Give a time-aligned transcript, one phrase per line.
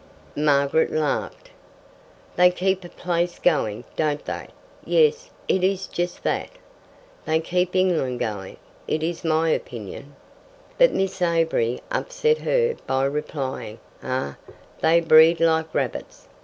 [0.35, 1.51] Margaret laughed.
[2.35, 4.47] "They keep a place going, don't they?
[4.83, 6.49] Yes, it is just that."
[7.25, 10.15] "They keep England going, it is my opinion."
[10.79, 14.37] But Miss Avery upset her by replying: "Ay,
[14.81, 16.27] they breed like rabbits.